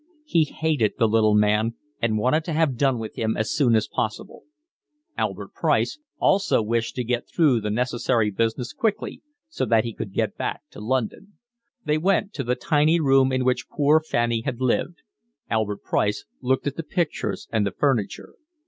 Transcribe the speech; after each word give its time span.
He 0.25 0.45
hated 0.45 0.93
the 0.97 1.07
little 1.07 1.35
man 1.35 1.75
and 2.01 2.17
wanted 2.17 2.43
to 2.45 2.53
have 2.53 2.75
done 2.75 2.97
with 2.97 3.13
him 3.15 3.37
as 3.37 3.51
soon 3.53 3.75
as 3.75 3.87
possible. 3.87 4.45
Albert 5.15 5.53
Price 5.53 5.99
also 6.17 6.63
wished 6.63 6.95
to 6.95 7.03
get 7.03 7.29
through 7.29 7.61
the 7.61 7.69
necessary 7.69 8.31
business 8.31 8.73
quickly 8.73 9.21
so 9.47 9.63
that 9.63 9.83
he 9.83 9.93
could 9.93 10.11
get 10.11 10.35
back 10.35 10.61
to 10.71 10.81
London. 10.81 11.33
They 11.85 11.99
went 11.99 12.33
to 12.33 12.43
the 12.43 12.55
tiny 12.55 12.99
room 12.99 13.31
in 13.31 13.45
which 13.45 13.69
poor 13.69 13.99
Fanny 14.01 14.41
had 14.41 14.59
lived. 14.59 15.03
Albert 15.51 15.83
Price 15.83 16.25
looked 16.41 16.65
at 16.65 16.77
the 16.77 16.81
pictures 16.83 17.47
and 17.51 17.63
the 17.63 17.69
furniture. 17.71 18.33